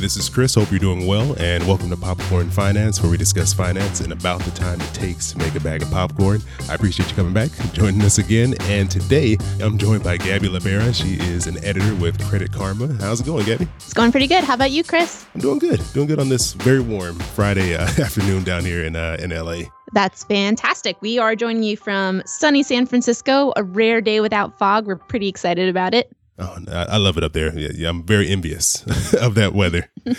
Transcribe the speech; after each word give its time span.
this 0.00 0.16
is 0.16 0.30
Chris. 0.30 0.54
Hope 0.54 0.70
you're 0.70 0.80
doing 0.80 1.06
well, 1.06 1.36
and 1.38 1.66
welcome 1.66 1.90
to 1.90 1.96
Popcorn 1.96 2.50
Finance, 2.50 3.02
where 3.02 3.10
we 3.10 3.18
discuss 3.18 3.52
finance 3.52 4.00
and 4.00 4.12
about 4.12 4.40
the 4.40 4.50
time 4.52 4.80
it 4.80 4.94
takes 4.94 5.32
to 5.32 5.38
make 5.38 5.54
a 5.54 5.60
bag 5.60 5.82
of 5.82 5.90
popcorn. 5.90 6.40
I 6.70 6.74
appreciate 6.74 7.10
you 7.10 7.14
coming 7.14 7.34
back, 7.34 7.50
joining 7.72 8.00
us 8.02 8.16
again. 8.16 8.54
And 8.62 8.90
today, 8.90 9.36
I'm 9.60 9.76
joined 9.76 10.02
by 10.02 10.16
Gabby 10.16 10.48
Lapera. 10.48 10.94
She 10.94 11.22
is 11.30 11.46
an 11.46 11.62
editor 11.62 11.94
with 11.96 12.18
Credit 12.28 12.50
Karma. 12.50 12.96
How's 13.00 13.20
it 13.20 13.26
going, 13.26 13.44
Gabby? 13.44 13.68
It's 13.76 13.92
going 13.92 14.10
pretty 14.10 14.26
good. 14.26 14.42
How 14.42 14.54
about 14.54 14.70
you, 14.70 14.82
Chris? 14.82 15.26
I'm 15.34 15.40
doing 15.42 15.58
good. 15.58 15.82
Doing 15.92 16.06
good 16.06 16.18
on 16.18 16.30
this 16.30 16.54
very 16.54 16.80
warm 16.80 17.16
Friday 17.18 17.74
uh, 17.74 17.82
afternoon 17.98 18.42
down 18.42 18.64
here 18.64 18.84
in 18.84 18.96
uh, 18.96 19.18
in 19.20 19.30
LA. 19.30 19.64
That's 19.92 20.24
fantastic. 20.24 20.96
We 21.02 21.18
are 21.18 21.36
joining 21.36 21.62
you 21.62 21.76
from 21.76 22.22
sunny 22.24 22.62
San 22.62 22.86
Francisco, 22.86 23.52
a 23.56 23.62
rare 23.62 24.00
day 24.00 24.20
without 24.20 24.56
fog. 24.58 24.86
We're 24.86 24.96
pretty 24.96 25.28
excited 25.28 25.68
about 25.68 25.94
it. 25.94 26.10
Oh, 26.40 26.56
I 26.70 26.96
love 26.96 27.18
it 27.18 27.24
up 27.24 27.32
there. 27.32 27.56
Yeah, 27.58 27.68
yeah 27.74 27.88
I'm 27.88 28.02
very 28.02 28.28
envious 28.28 28.82
of 29.14 29.34
that 29.34 29.52
weather. 29.52 29.90
and 30.06 30.18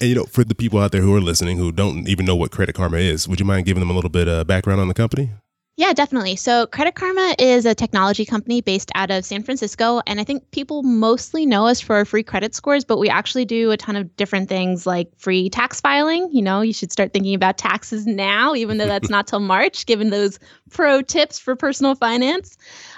you 0.00 0.14
know, 0.14 0.24
for 0.24 0.44
the 0.44 0.54
people 0.54 0.78
out 0.78 0.92
there 0.92 1.00
who 1.00 1.14
are 1.14 1.20
listening 1.20 1.56
who 1.56 1.72
don't 1.72 2.08
even 2.08 2.26
know 2.26 2.36
what 2.36 2.50
Credit 2.50 2.74
Karma 2.74 2.98
is, 2.98 3.26
would 3.26 3.40
you 3.40 3.46
mind 3.46 3.66
giving 3.66 3.80
them 3.80 3.90
a 3.90 3.94
little 3.94 4.10
bit 4.10 4.28
of 4.28 4.46
background 4.46 4.80
on 4.80 4.88
the 4.88 4.94
company? 4.94 5.30
Yeah, 5.78 5.92
definitely. 5.92 6.36
So, 6.36 6.66
Credit 6.66 6.94
Karma 6.94 7.34
is 7.38 7.66
a 7.66 7.74
technology 7.74 8.24
company 8.24 8.62
based 8.62 8.90
out 8.94 9.10
of 9.10 9.26
San 9.26 9.42
Francisco. 9.42 10.00
And 10.06 10.18
I 10.18 10.24
think 10.24 10.50
people 10.50 10.82
mostly 10.82 11.44
know 11.44 11.66
us 11.66 11.82
for 11.82 11.96
our 11.96 12.06
free 12.06 12.22
credit 12.22 12.54
scores, 12.54 12.82
but 12.82 12.98
we 12.98 13.10
actually 13.10 13.44
do 13.44 13.70
a 13.70 13.76
ton 13.76 13.94
of 13.94 14.16
different 14.16 14.48
things 14.48 14.86
like 14.86 15.10
free 15.18 15.50
tax 15.50 15.78
filing. 15.82 16.30
You 16.32 16.40
know, 16.40 16.62
you 16.62 16.72
should 16.72 16.92
start 16.92 17.12
thinking 17.12 17.34
about 17.34 17.58
taxes 17.58 18.06
now, 18.06 18.54
even 18.54 18.78
though 18.78 18.86
that's 18.86 19.10
not 19.10 19.26
till 19.26 19.40
March, 19.40 19.84
given 19.84 20.08
those 20.08 20.38
pro 20.70 21.02
tips 21.02 21.38
for 21.38 21.54
personal 21.54 21.94
finance. 21.94 22.56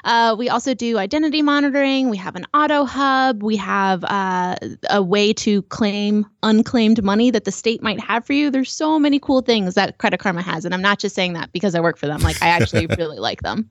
Uh, 0.09 0.35
we 0.35 0.49
also 0.49 0.73
do 0.73 0.97
identity 0.97 1.43
monitoring. 1.43 2.09
We 2.09 2.17
have 2.17 2.35
an 2.35 2.47
auto 2.55 2.87
hub. 2.87 3.43
We 3.43 3.57
have 3.57 4.03
uh, 4.05 4.57
a 4.89 5.03
way 5.03 5.35
to 5.35 5.61
claim 5.65 6.25
unclaimed 6.43 7.05
money 7.05 7.31
that 7.31 7.45
the 7.45 7.53
state 7.53 7.83
might 7.83 8.01
have 8.01 8.25
for 8.25 8.33
you. 8.33 8.51
There's 8.51 8.73
so 8.73 8.99
many 8.99 9.19
cool 9.19 9.43
things 9.43 9.75
that 9.75 9.99
Credit 9.99 10.19
Karma 10.19 10.41
has. 10.41 10.65
And 10.65 10.73
I'm 10.73 10.81
not 10.81 10.99
just 10.99 11.15
saying 11.15 11.35
that 11.35 11.53
because 11.53 11.75
I 11.75 11.81
work 11.81 11.99
for 11.99 12.07
them. 12.07 12.23
Like, 12.23 12.43
I 12.43 12.49
actually 12.49 12.87
really 12.99 13.19
like 13.19 13.43
them. 13.43 13.69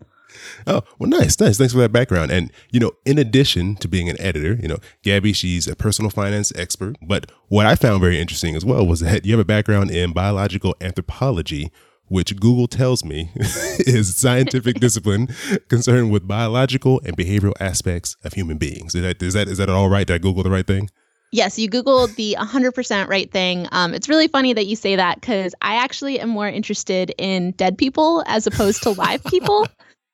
Oh, 0.67 0.83
well, 0.99 1.09
nice, 1.09 1.39
nice. 1.39 1.57
Thanks 1.57 1.73
for 1.73 1.79
that 1.79 1.91
background. 1.91 2.29
And, 2.29 2.51
you 2.69 2.79
know, 2.79 2.91
in 3.03 3.17
addition 3.17 3.75
to 3.77 3.87
being 3.87 4.07
an 4.07 4.21
editor, 4.21 4.59
you 4.61 4.67
know, 4.67 4.77
Gabby, 5.01 5.33
she's 5.33 5.67
a 5.67 5.75
personal 5.75 6.11
finance 6.11 6.53
expert. 6.55 6.97
But 7.01 7.31
what 7.47 7.65
I 7.65 7.73
found 7.73 7.99
very 7.99 8.19
interesting 8.19 8.55
as 8.55 8.63
well 8.63 8.85
was 8.85 8.99
that 8.99 9.25
you 9.25 9.31
have 9.33 9.39
a 9.39 9.45
background 9.45 9.89
in 9.89 10.13
biological 10.13 10.75
anthropology, 10.81 11.71
which 12.07 12.35
Google 12.39 12.67
tells 12.67 13.03
me 13.03 13.31
is 13.35 14.15
scientific 14.15 14.79
discipline 14.79 15.27
concerned 15.67 16.11
with 16.11 16.27
biological 16.27 17.01
and 17.05 17.17
behavioral 17.17 17.53
aspects 17.59 18.15
of 18.23 18.33
human 18.33 18.57
beings. 18.57 18.95
Is 18.95 19.01
that, 19.01 19.21
is 19.21 19.33
that, 19.33 19.47
is 19.47 19.57
that 19.57 19.69
all 19.69 19.89
right? 19.89 20.07
Did 20.07 20.13
I 20.13 20.17
Google 20.17 20.43
the 20.43 20.49
right 20.49 20.67
thing? 20.67 20.89
Yes, 21.31 21.59
you 21.59 21.69
Googled 21.69 22.15
the 22.15 22.37
100% 22.39 23.07
right 23.07 23.29
thing. 23.29 23.67
Um, 23.71 23.93
it's 23.93 24.07
really 24.07 24.29
funny 24.29 24.53
that 24.53 24.65
you 24.65 24.77
say 24.77 24.95
that 24.95 25.19
because 25.19 25.53
I 25.61 25.75
actually 25.75 26.19
am 26.21 26.29
more 26.29 26.47
interested 26.47 27.13
in 27.17 27.51
dead 27.51 27.77
people 27.77 28.23
as 28.27 28.47
opposed 28.47 28.83
to 28.83 28.91
live 28.91 29.23
people 29.27 29.67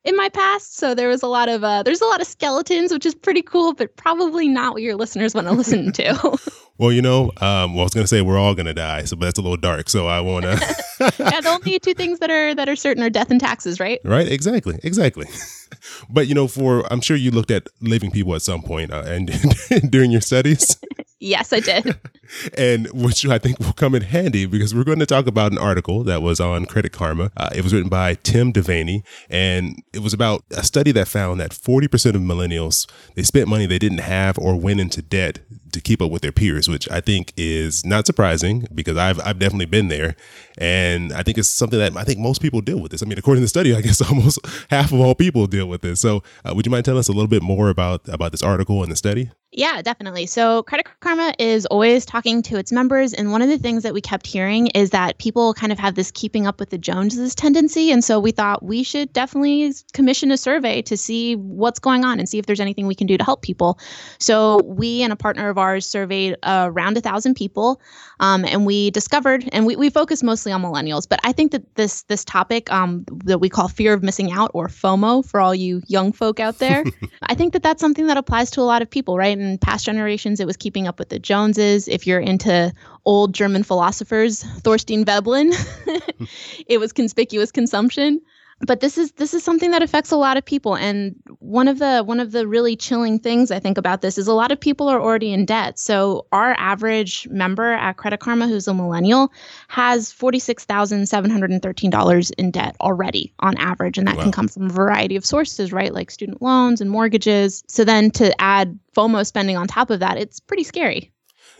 in 0.03 0.15
my 0.15 0.29
past. 0.29 0.75
So 0.77 0.95
there 0.95 1.07
was 1.07 1.21
a 1.21 1.27
lot 1.27 1.49
of 1.49 1.63
uh, 1.63 1.83
there's 1.83 2.01
a 2.01 2.05
lot 2.05 2.19
of 2.19 2.27
skeletons, 2.27 2.91
which 2.91 3.05
is 3.05 3.13
pretty 3.13 3.43
cool, 3.43 3.73
but 3.73 3.95
probably 3.95 4.47
not 4.47 4.73
what 4.73 4.81
your 4.81 4.95
listeners 4.95 5.35
want 5.35 5.47
to 5.47 5.53
listen 5.53 5.91
to. 5.93 6.37
Well, 6.77 6.91
you 6.91 7.01
know, 7.01 7.31
um, 7.39 7.73
well, 7.73 7.81
I 7.81 7.83
was 7.83 7.93
gonna 7.93 8.07
say 8.07 8.21
we're 8.21 8.37
all 8.37 8.55
gonna 8.55 8.73
die, 8.73 9.03
so 9.03 9.15
but 9.15 9.25
that's 9.25 9.37
a 9.37 9.41
little 9.41 9.57
dark. 9.57 9.89
So 9.89 10.07
I 10.07 10.21
wanna. 10.21 10.57
yeah, 10.99 11.41
the 11.41 11.49
only 11.49 11.79
two 11.79 11.93
things 11.93 12.19
that 12.19 12.31
are 12.31 12.55
that 12.55 12.67
are 12.67 12.75
certain 12.75 13.03
are 13.03 13.09
death 13.09 13.29
and 13.29 13.39
taxes, 13.39 13.79
right? 13.79 13.99
Right. 14.03 14.27
Exactly. 14.27 14.79
Exactly. 14.83 15.27
but 16.09 16.27
you 16.27 16.33
know, 16.33 16.47
for 16.47 16.91
I'm 16.91 17.01
sure 17.01 17.15
you 17.15 17.31
looked 17.31 17.51
at 17.51 17.67
living 17.81 18.11
people 18.11 18.33
at 18.35 18.41
some 18.41 18.63
point, 18.63 18.91
uh, 18.91 19.03
and 19.05 19.29
during 19.91 20.11
your 20.11 20.21
studies. 20.21 20.77
Yes, 21.19 21.53
I 21.53 21.61
did. 21.61 21.97
And 22.57 22.87
which 22.91 23.25
I 23.25 23.37
think 23.37 23.59
will 23.59 23.73
come 23.73 23.95
in 23.95 24.03
handy 24.03 24.45
because 24.45 24.73
we're 24.73 24.83
going 24.83 24.99
to 24.99 25.05
talk 25.05 25.27
about 25.27 25.51
an 25.51 25.57
article 25.57 26.03
that 26.03 26.21
was 26.21 26.39
on 26.39 26.65
Credit 26.65 26.91
Karma. 26.91 27.31
Uh, 27.37 27.49
it 27.55 27.63
was 27.63 27.73
written 27.73 27.89
by 27.89 28.15
Tim 28.15 28.51
Devaney, 28.53 29.03
and 29.29 29.81
it 29.93 29.99
was 29.99 30.13
about 30.13 30.43
a 30.51 30.63
study 30.63 30.91
that 30.93 31.07
found 31.07 31.39
that 31.39 31.51
40% 31.51 32.15
of 32.15 32.21
millennials 32.21 32.89
they 33.15 33.23
spent 33.23 33.47
money 33.47 33.65
they 33.65 33.79
didn't 33.79 33.99
have 33.99 34.37
or 34.37 34.55
went 34.55 34.79
into 34.79 35.01
debt 35.01 35.39
to 35.73 35.81
keep 35.81 36.01
up 36.01 36.11
with 36.11 36.21
their 36.21 36.31
peers, 36.31 36.69
which 36.69 36.89
I 36.89 37.01
think 37.01 37.33
is 37.35 37.85
not 37.85 38.05
surprising 38.05 38.67
because 38.73 38.95
I've 38.97 39.19
I've 39.19 39.39
definitely 39.39 39.65
been 39.65 39.89
there, 39.89 40.15
and 40.57 41.11
I 41.11 41.23
think 41.23 41.37
it's 41.37 41.49
something 41.49 41.79
that 41.79 41.97
I 41.97 42.03
think 42.03 42.19
most 42.19 42.41
people 42.41 42.61
deal 42.61 42.79
with 42.79 42.91
this. 42.91 43.03
I 43.03 43.05
mean, 43.05 43.17
according 43.17 43.41
to 43.41 43.45
the 43.45 43.49
study, 43.49 43.75
I 43.75 43.81
guess 43.81 44.01
almost 44.09 44.39
half 44.69 44.91
of 44.91 44.99
all 44.99 45.15
people 45.15 45.47
deal 45.47 45.67
with 45.67 45.81
this. 45.81 45.99
So, 45.99 46.23
uh, 46.45 46.53
would 46.55 46.65
you 46.65 46.71
mind 46.71 46.85
telling 46.85 46.99
us 46.99 47.09
a 47.09 47.11
little 47.11 47.27
bit 47.27 47.43
more 47.43 47.69
about 47.69 48.07
about 48.07 48.31
this 48.31 48.43
article 48.43 48.83
and 48.83 48.91
the 48.91 48.95
study? 48.95 49.31
Yeah, 49.55 49.83
definitely. 49.83 50.25
So 50.25 50.63
Credit 50.63 50.87
Karma 50.99 51.33
is 51.37 51.67
always 51.67 52.05
talking 52.05 52.22
to 52.23 52.57
its 52.57 52.71
members. 52.71 53.13
And 53.13 53.31
one 53.31 53.41
of 53.41 53.49
the 53.49 53.57
things 53.57 53.83
that 53.83 53.93
we 53.93 53.99
kept 53.99 54.25
hearing 54.25 54.67
is 54.67 54.91
that 54.91 55.17
people 55.17 55.53
kind 55.53 55.73
of 55.73 55.79
have 55.79 55.95
this 55.95 56.09
keeping 56.09 56.47
up 56.47 56.57
with 56.57 56.69
the 56.69 56.77
Joneses 56.77 57.35
tendency. 57.35 57.91
And 57.91 58.01
so 58.01 58.17
we 58.17 58.31
thought 58.31 58.63
we 58.63 58.81
should 58.81 59.11
definitely 59.11 59.73
commission 59.91 60.31
a 60.31 60.37
survey 60.37 60.81
to 60.83 60.95
see 60.95 61.35
what's 61.35 61.79
going 61.79 62.05
on 62.05 62.19
and 62.19 62.29
see 62.29 62.39
if 62.39 62.45
there's 62.45 62.61
anything 62.61 62.87
we 62.87 62.95
can 62.95 63.07
do 63.07 63.17
to 63.17 63.23
help 63.25 63.41
people. 63.41 63.77
So 64.19 64.61
we 64.63 65.01
and 65.01 65.11
a 65.11 65.17
partner 65.17 65.49
of 65.49 65.57
ours 65.57 65.85
surveyed 65.85 66.37
uh, 66.43 66.69
around 66.71 66.95
a 66.95 67.01
thousand 67.01 67.35
people. 67.35 67.81
Um, 68.21 68.45
and 68.45 68.65
we 68.65 68.89
discovered, 68.91 69.49
and 69.51 69.65
we, 69.65 69.75
we 69.75 69.89
focus 69.89 70.23
mostly 70.23 70.53
on 70.53 70.61
millennials, 70.61 71.07
but 71.09 71.19
I 71.25 71.33
think 71.33 71.51
that 71.51 71.75
this 71.75 72.03
this 72.03 72.23
topic 72.23 72.71
um, 72.71 73.03
that 73.25 73.39
we 73.39 73.49
call 73.49 73.67
fear 73.67 73.93
of 73.93 74.01
missing 74.01 74.31
out 74.31 74.51
or 74.53 74.69
FOMO 74.69 75.25
for 75.25 75.41
all 75.41 75.53
you 75.53 75.81
young 75.87 76.13
folk 76.13 76.39
out 76.39 76.59
there, 76.59 76.85
I 77.23 77.35
think 77.35 77.51
that 77.51 77.63
that's 77.63 77.81
something 77.81 78.07
that 78.07 78.15
applies 78.15 78.49
to 78.51 78.61
a 78.61 78.63
lot 78.63 78.81
of 78.81 78.89
people, 78.89 79.17
right? 79.17 79.37
in 79.37 79.57
past 79.57 79.85
generations, 79.85 80.39
it 80.39 80.47
was 80.47 80.57
keeping 80.57 80.87
up 80.87 80.99
with 80.99 81.09
the 81.09 81.19
Joneses. 81.19 81.87
If 81.87 82.07
you're 82.07 82.12
into 82.19 82.73
old 83.05 83.33
German 83.33 83.63
philosophers, 83.63 84.43
Thorstein 84.61 85.05
Veblen, 85.05 85.51
it 86.67 86.79
was 86.79 86.93
conspicuous 86.93 87.51
consumption. 87.51 88.21
But 88.65 88.79
this 88.79 88.97
is 88.97 89.11
this 89.13 89.33
is 89.33 89.43
something 89.43 89.71
that 89.71 89.81
affects 89.83 90.11
a 90.11 90.15
lot 90.15 90.37
of 90.37 90.45
people. 90.45 90.77
And 90.77 91.15
one 91.39 91.67
of 91.67 91.79
the 91.79 92.03
one 92.03 92.19
of 92.19 92.31
the 92.31 92.47
really 92.47 92.75
chilling 92.75 93.17
things 93.19 93.51
i 93.51 93.59
think 93.59 93.77
about 93.77 94.01
this 94.01 94.17
is 94.17 94.27
a 94.27 94.33
lot 94.33 94.51
of 94.51 94.59
people 94.59 94.89
are 94.89 94.99
already 95.01 95.31
in 95.33 95.45
debt. 95.45 95.79
So 95.79 96.27
our 96.31 96.55
average 96.57 97.27
member 97.29 97.73
at 97.73 97.97
credit 97.97 98.19
karma 98.19 98.47
who's 98.47 98.67
a 98.67 98.73
millennial 98.73 99.31
has 99.67 100.11
$46713 100.13 102.31
in 102.37 102.51
debt 102.51 102.75
already 102.79 103.33
on 103.39 103.57
average. 103.57 103.97
And 103.97 104.07
that 104.07 104.17
wow. 104.17 104.23
can 104.23 104.31
come 104.31 104.47
from 104.47 104.67
a 104.67 104.69
variety 104.69 105.15
of 105.15 105.25
sources 105.25 105.73
right? 105.73 105.91
Like 105.93 106.11
student 106.11 106.41
loans 106.41 106.79
and 106.79 106.89
mortgages. 106.89 107.63
So 107.67 107.83
then 107.83 108.11
to 108.11 108.41
add 108.41 108.79
fomo 108.95 109.25
spending 109.25 109.57
on 109.57 109.67
top 109.67 109.89
of 109.89 109.99
that 109.99 110.17
it's 110.17 110.39
pretty 110.39 110.63
scary 110.63 111.11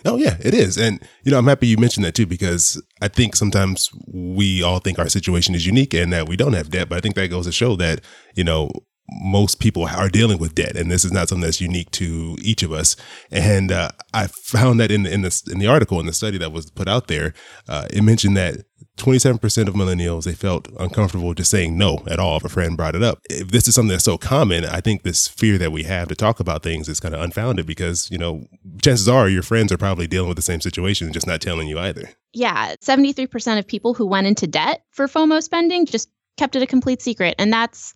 Oh 0.06 0.18
yeah, 0.18 0.38
it 0.42 0.54
is. 0.54 0.78
And 0.78 1.02
you 1.24 1.32
know, 1.32 1.38
I'm 1.38 1.48
happy 1.48 1.68
you 1.68 1.78
mentioned 1.78 2.06
that 2.06 2.16
too 2.16 2.26
because 2.26 2.82
I 3.02 3.08
think 3.08 3.36
sometimes 3.36 3.90
we 4.08 4.62
all 4.62 4.80
think 4.80 5.00
our 5.00 5.10
situation 5.10 5.56
is 5.56 5.66
unique 5.66 5.94
and 5.94 6.12
that 6.14 6.28
we 6.28 6.36
don't 6.36 6.54
have 6.54 6.70
debt, 6.70 6.90
but 6.90 6.98
I 6.98 7.02
think 7.02 7.16
that 7.16 7.30
goes 7.30 7.46
to 7.46 7.52
show 7.52 7.76
that, 7.78 8.02
you 8.36 8.44
know, 8.44 8.70
most 9.10 9.60
people 9.60 9.86
are 9.86 10.10
dealing 10.10 10.38
with 10.38 10.56
debt, 10.56 10.76
and 10.76 10.90
this 10.90 11.04
is 11.04 11.12
not 11.12 11.30
something 11.30 11.44
that's 11.44 11.62
unique 11.62 11.92
to 11.92 12.38
each 12.42 12.64
of 12.64 12.72
us. 12.72 12.96
And 13.32 13.72
uh, 13.72 13.92
I 14.14 14.28
found 14.28 14.80
that 14.80 14.92
in 14.92 15.04
the, 15.04 15.14
in 15.14 15.22
the 15.22 15.50
in 15.52 15.60
the 15.60 15.68
article 15.68 16.00
in 16.00 16.06
the 16.06 16.14
study 16.14 16.38
that 16.38 16.52
was 16.52 16.72
put 16.72 16.88
out 16.88 17.08
there, 17.08 17.34
uh, 17.68 17.88
it 17.92 18.02
mentioned 18.02 18.38
that 18.38 18.64
27% 18.98 19.68
of 19.68 19.74
millennials 19.74 20.26
they 20.26 20.34
felt 20.34 20.68
uncomfortable 20.80 21.34
just 21.34 21.50
saying 21.50 21.78
no 21.78 22.04
at 22.08 22.20
all 22.20 22.38
if 22.38 22.46
a 22.46 22.50
friend 22.50 22.78
brought 22.78 22.96
it 22.96 23.04
up. 23.04 23.20
If 23.30 23.50
this 23.50 23.68
is 23.68 23.76
something 23.76 23.90
that's 23.90 24.04
so 24.04 24.18
common, 24.18 24.66
I 24.66 24.82
think 24.82 25.04
this 25.04 25.28
fear 25.28 25.58
that 25.58 25.72
we 25.72 25.84
have 25.84 26.08
to 26.10 26.16
talk 26.16 26.40
about 26.40 26.64
things 26.64 26.88
is 26.88 27.00
kind 27.00 27.16
of 27.16 27.22
unfounded 27.22 27.66
because 27.66 28.10
you 28.12 28.18
know 28.18 28.46
chances 28.82 29.10
are 29.10 29.28
your 29.28 29.44
friends 29.44 29.72
are 29.72 29.78
probably 29.78 30.08
dealing 30.08 30.30
with 30.30 30.38
the 30.38 30.44
same 30.44 30.62
situation 30.62 31.12
just 31.12 31.28
not 31.28 31.42
telling 31.42 31.68
you 31.68 31.80
either. 31.80 32.10
Yeah, 32.34 32.76
73% 32.82 33.60
of 33.60 33.68
people 33.68 33.94
who 33.94 34.08
went 34.08 34.28
into 34.28 34.48
debt 34.48 34.84
for 34.92 35.08
FOMO 35.08 35.42
spending 35.42 35.86
just 35.86 36.10
kept 36.38 36.56
it 36.56 36.64
a 36.64 36.68
complete 36.68 37.02
secret, 37.02 37.36
and 37.38 37.52
that's 37.52 37.94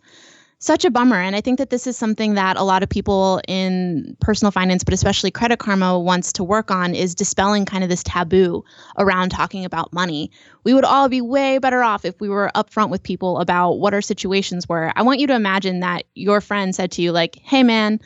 such 0.59 0.85
a 0.85 0.91
bummer. 0.91 1.17
And 1.17 1.35
I 1.35 1.41
think 1.41 1.59
that 1.59 1.69
this 1.69 1.85
is 1.85 1.95
something 1.95 2.33
that 2.33 2.57
a 2.57 2.63
lot 2.63 2.81
of 2.81 2.89
people 2.89 3.41
in 3.47 4.17
personal 4.21 4.51
finance, 4.51 4.83
but 4.83 4.93
especially 4.93 5.29
Credit 5.29 5.59
Karma, 5.59 5.99
wants 5.99 6.33
to 6.33 6.43
work 6.43 6.71
on 6.71 6.95
is 6.95 7.13
dispelling 7.13 7.65
kind 7.65 7.83
of 7.83 7.89
this 7.89 8.03
taboo 8.03 8.63
around 8.97 9.29
talking 9.29 9.65
about 9.65 9.93
money. 9.93 10.31
We 10.63 10.73
would 10.73 10.85
all 10.85 11.09
be 11.09 11.21
way 11.21 11.59
better 11.59 11.83
off 11.83 12.05
if 12.05 12.19
we 12.19 12.29
were 12.29 12.49
upfront 12.55 12.89
with 12.89 13.03
people 13.03 13.39
about 13.39 13.73
what 13.73 13.93
our 13.93 14.01
situations 14.01 14.67
were. 14.67 14.91
I 14.95 15.03
want 15.03 15.19
you 15.19 15.27
to 15.27 15.35
imagine 15.35 15.81
that 15.81 16.05
your 16.15 16.41
friend 16.41 16.73
said 16.73 16.91
to 16.93 17.01
you, 17.01 17.11
like, 17.11 17.35
hey, 17.43 17.61
man, 17.61 17.99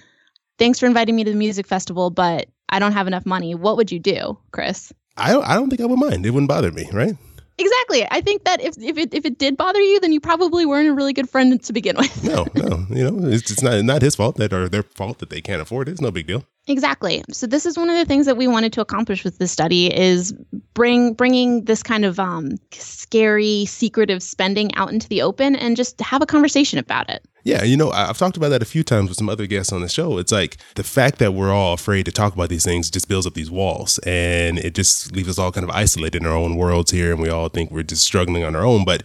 thanks 0.57 0.80
for 0.80 0.88
inviting 0.88 1.15
me 1.15 1.24
to 1.24 1.31
the 1.31 1.38
music 1.38 1.68
festival, 1.68 2.09
but 2.09 2.50
I 2.68 2.80
don't 2.80 2.94
have 2.94 3.07
enough 3.07 3.25
money. 3.25 3.56
What 3.56 3.77
would 3.77 3.92
you 3.92 4.00
do, 4.00 4.38
Chris? 4.51 4.92
I 5.15 5.31
don't, 5.31 5.44
I 5.45 5.56
don't 5.56 5.69
think 5.69 5.81
I 5.81 5.86
would 5.86 6.00
mind. 6.00 6.25
It 6.25 6.31
wouldn't 6.31 6.50
bother 6.50 6.71
me, 6.71 6.89
right? 6.92 7.15
Exactly. 7.62 8.08
I 8.10 8.22
think 8.22 8.44
that 8.46 8.60
if 8.62 8.75
if 8.78 8.98
it 8.98 9.13
if 9.13 9.24
it 9.24 9.38
did 9.38 9.56
bother 9.56 9.80
you, 9.80 10.00
then 10.00 10.12
you 10.12 10.19
probably 10.19 10.66
weren't 10.66 10.90
a 10.90 10.94
really 10.94 11.13
good 11.13 11.30
friend 11.30 11.62
to 11.62 11.74
begin 11.74 11.96
with. 11.96 12.24
no, 12.24 12.48
no, 12.56 12.86
you 12.90 13.04
know, 13.10 13.28
it's, 13.28 13.52
it's 13.52 13.62
not 13.62 13.84
not 13.86 14.02
his 14.02 14.16
fault 14.16 14.38
that 14.38 14.52
or 14.52 14.68
their 14.68 14.84
fault 14.84 15.19
that 15.19 15.30
they 15.30 15.42
can't 15.42 15.62
afford 15.62 15.88
it. 15.88 15.92
It's 15.92 16.02
no 16.02 16.12
big 16.12 16.25
deal. 16.25 16.44
Exactly. 16.71 17.21
So 17.31 17.47
this 17.47 17.65
is 17.65 17.77
one 17.77 17.89
of 17.89 17.97
the 17.97 18.06
things 18.06 18.25
that 18.25 18.38
we 18.38 18.47
wanted 18.47 18.71
to 18.73 18.81
accomplish 18.81 19.25
with 19.25 19.39
this 19.39 19.51
study 19.51 19.94
is 19.94 20.31
bring 20.73 21.13
bringing 21.13 21.65
this 21.65 21.83
kind 21.83 22.06
of 22.06 22.18
um, 22.18 22.56
scary, 22.71 23.65
secretive 23.65 24.23
spending 24.23 24.73
out 24.75 24.94
into 24.94 25.09
the 25.09 25.21
open 25.21 25.57
and 25.57 25.75
just 25.75 26.00
have 26.00 26.21
a 26.21 26.25
conversation 26.25 26.79
about 26.79 27.09
it. 27.09 27.25
Yeah, 27.44 27.63
you 27.63 27.75
know, 27.75 27.91
I've 27.91 28.18
talked 28.18 28.38
about 28.38 28.50
that 28.50 28.62
a 28.62 28.65
few 28.65 28.83
times 28.83 29.09
with 29.09 29.18
some 29.18 29.27
other 29.27 29.47
guests 29.47 29.73
on 29.73 29.81
the 29.81 29.89
show. 29.89 30.18
It's 30.18 30.31
like 30.31 30.57
the 30.75 30.83
fact 30.83 31.19
that 31.19 31.33
we're 31.33 31.51
all 31.51 31.73
afraid 31.73 32.06
to 32.06 32.12
talk 32.12 32.33
about 32.33 32.47
these 32.50 32.63
things 32.63 32.89
just 32.89 33.09
builds 33.09 33.27
up 33.27 33.33
these 33.33 33.51
walls 33.51 34.00
and 34.06 34.57
it 34.59 34.73
just 34.73 35.13
leaves 35.13 35.27
us 35.27 35.39
all 35.39 35.51
kind 35.51 35.63
of 35.65 35.71
isolated 35.71 36.21
in 36.21 36.25
our 36.25 36.35
own 36.35 36.56
worlds 36.56 36.91
here 36.91 37.12
and 37.12 37.21
we 37.21 37.29
all 37.29 37.50
think 37.50 37.69
we're 37.69 37.83
just 37.83 38.06
struggling 38.06 38.45
on 38.45 38.56
our 38.56 38.63
own. 38.63 38.85
But 38.85 39.03